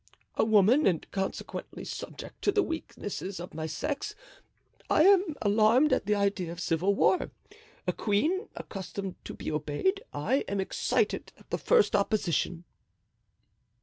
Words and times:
A 0.33 0.43
woman, 0.43 0.87
and 0.87 1.05
consequently 1.11 1.85
subject 1.85 2.41
to 2.41 2.51
the 2.51 2.63
weaknesses 2.63 3.39
of 3.39 3.53
my 3.53 3.67
sex, 3.67 4.15
I 4.89 5.03
am 5.03 5.35
alarmed 5.43 5.93
at 5.93 6.07
the 6.07 6.15
idea 6.15 6.51
of 6.51 6.59
civil 6.59 6.95
war; 6.95 7.29
a 7.85 7.93
queen, 7.93 8.47
accustomed 8.55 9.23
to 9.25 9.35
be 9.35 9.51
obeyed, 9.51 10.01
I 10.11 10.37
am 10.47 10.59
excited 10.59 11.33
at 11.37 11.51
the 11.51 11.59
first 11.59 11.95
opposition." 11.95 12.63